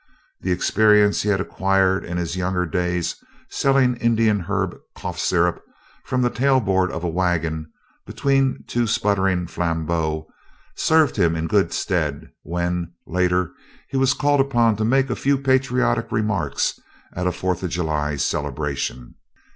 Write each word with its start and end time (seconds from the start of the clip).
The 0.41 0.51
experience 0.51 1.21
he 1.21 1.29
had 1.29 1.39
acquired 1.39 2.03
in 2.03 2.17
his 2.17 2.35
younger 2.35 2.65
days 2.65 3.17
selling 3.51 3.95
Indian 3.97 4.39
Herb 4.39 4.75
Cough 4.95 5.19
Syrup 5.19 5.63
from 6.05 6.23
the 6.23 6.31
tailboard 6.31 6.91
of 6.91 7.03
a 7.03 7.07
wagon, 7.07 7.71
between 8.07 8.63
two 8.65 8.87
sputtering 8.87 9.45
flambeaux, 9.45 10.25
served 10.75 11.17
him 11.17 11.35
in 11.35 11.45
good 11.45 11.71
stead 11.71 12.31
when, 12.41 12.93
later, 13.05 13.51
he 13.89 13.97
was 13.97 14.15
called 14.15 14.39
upon 14.41 14.75
to 14.77 14.83
make 14.83 15.11
a 15.11 15.15
few 15.15 15.37
patriotic 15.37 16.11
remarks 16.11 16.79
at 17.13 17.27
a 17.27 17.31
Fourth 17.31 17.61
of 17.61 17.69
July 17.69 18.15
Celebration. 18.15 19.13